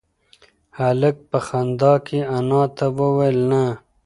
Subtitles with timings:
[0.79, 3.63] هلک په خندا کې انا ته وویل نه.